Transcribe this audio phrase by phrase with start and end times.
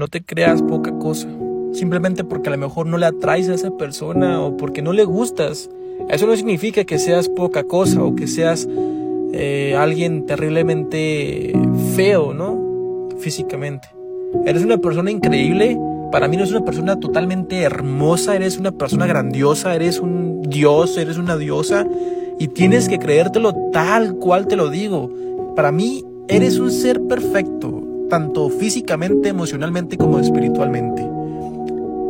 [0.00, 1.28] No te creas poca cosa.
[1.74, 5.04] Simplemente porque a lo mejor no le atraes a esa persona o porque no le
[5.04, 5.68] gustas.
[6.08, 8.66] Eso no significa que seas poca cosa o que seas
[9.34, 11.52] eh, alguien terriblemente
[11.94, 13.10] feo, ¿no?
[13.18, 13.88] Físicamente.
[14.46, 15.78] Eres una persona increíble.
[16.10, 18.34] Para mí no es una persona totalmente hermosa.
[18.34, 19.74] Eres una persona grandiosa.
[19.74, 20.96] Eres un dios.
[20.96, 21.86] Eres una diosa.
[22.38, 25.10] Y tienes que creértelo tal cual te lo digo.
[25.54, 27.79] Para mí eres un ser perfecto.
[28.10, 31.08] Tanto físicamente, emocionalmente como espiritualmente.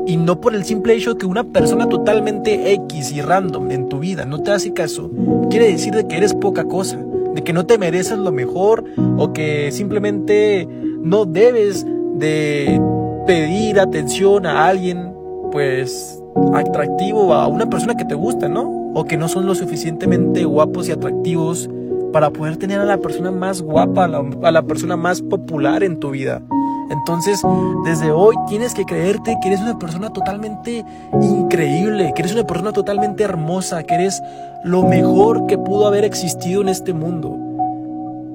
[0.07, 3.99] Y no por el simple hecho que una persona totalmente X y random en tu
[3.99, 5.11] vida no te hace caso,
[5.51, 6.99] quiere decir de que eres poca cosa,
[7.35, 8.83] de que no te mereces lo mejor
[9.19, 10.67] o que simplemente
[11.03, 12.81] no debes de
[13.27, 15.13] pedir atención a alguien
[15.53, 16.21] pues
[16.55, 18.93] atractivo, a una persona que te gusta, ¿no?
[18.95, 21.69] O que no son lo suficientemente guapos y atractivos
[22.13, 26.11] para poder tener a la persona más guapa, a la, persona más popular en tu
[26.11, 26.43] vida.
[26.91, 27.41] Entonces,
[27.85, 30.85] desde hoy tienes que creerte que eres una persona totalmente
[31.23, 34.21] increíble, que eres una persona totalmente hermosa, que eres
[34.65, 37.37] lo mejor que pudo haber existido en este mundo.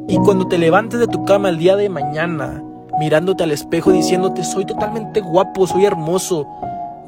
[0.07, 2.63] Y cuando te levantes de tu cama el día de mañana,
[2.99, 6.47] mirándote al espejo diciéndote soy totalmente guapo, soy hermoso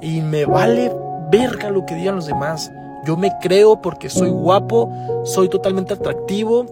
[0.02, 0.92] y me vale
[1.32, 2.72] verga lo que digan los demás.
[3.08, 4.92] Yo me creo porque soy guapo,
[5.24, 6.66] soy totalmente atractivo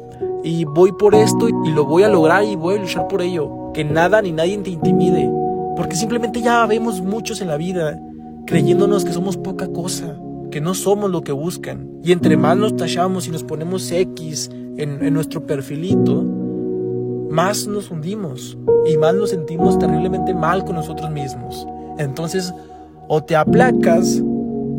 [0.43, 3.71] y voy por esto y lo voy a lograr y voy a luchar por ello
[3.73, 5.31] que nada ni nadie te intimide,
[5.77, 7.97] porque simplemente ya vemos muchos en la vida
[8.45, 10.19] creyéndonos que somos poca cosa,
[10.51, 11.89] que no somos lo que buscan.
[12.03, 16.21] Y entre más nos tachamos y nos ponemos X en, en nuestro perfilito,
[17.29, 21.65] más nos hundimos y más nos sentimos terriblemente mal con nosotros mismos.
[21.97, 22.53] Entonces,
[23.07, 24.21] o te aplacas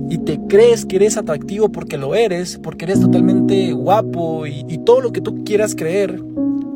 [0.08, 5.00] y te crees que eres atractivo porque lo eres, porque eres totalmente guapo y, todo
[5.00, 6.22] lo que tú quieras creer,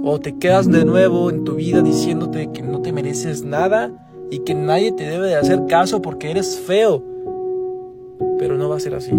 [0.03, 3.93] o te quedas de nuevo en tu vida diciéndote que no te mereces nada
[4.31, 7.05] y que nadie te debe de hacer caso porque eres feo.
[8.39, 9.13] Pero no va a ser así,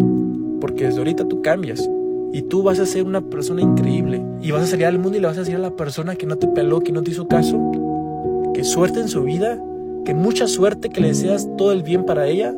[0.60, 1.90] porque desde ahorita tú cambias
[2.34, 5.22] y tú vas a ser una persona increíble y vas a salir al mundo y
[5.22, 7.28] le vas a decir a la persona que no te peló, que no te hizo
[7.28, 7.72] caso,
[8.54, 9.58] que suerte en su vida,
[10.04, 12.54] que mucha suerte, que le deseas todo el bien para ella,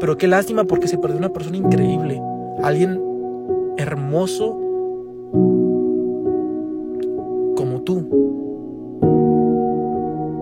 [0.00, 2.20] pero qué lástima porque se perdió una persona increíble,
[2.62, 3.00] alguien
[3.76, 4.66] hermoso
[7.86, 8.04] tú.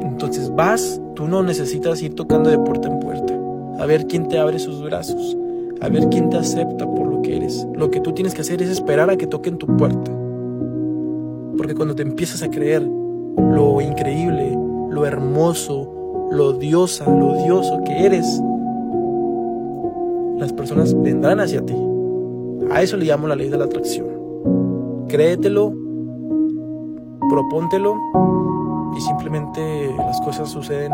[0.02, 3.34] Entonces vas, tú no necesitas ir tocando de puerta en puerta,
[3.78, 5.36] a ver quién te abre sus brazos,
[5.80, 7.66] a ver quién te acepta por lo que eres.
[7.74, 10.10] Lo que tú tienes que hacer es esperar a que toquen tu puerta.
[11.56, 14.58] Porque cuando te empiezas a creer lo increíble,
[14.90, 18.40] lo hermoso, lo diosa, lo dioso que eres,
[20.38, 21.76] las personas vendrán hacia ti.
[22.70, 24.06] A eso le llamo la ley de la atracción.
[25.08, 25.84] Créetelo
[27.28, 27.96] propóntelo
[28.96, 30.92] y simplemente las cosas suceden.